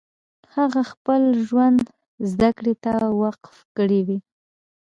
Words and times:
هغو 0.55 0.81
خپل 0.91 1.21
ژوند 1.47 1.81
زدکړې 2.31 2.73
ته 2.83 2.93
وقف 3.21 3.55
کړی 3.77 4.01
و 4.07 4.09